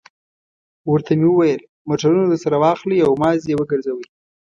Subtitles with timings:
[0.91, 4.05] ورته مې وویل: موټرونه درسره واخلئ او مازې یې وګرځوئ.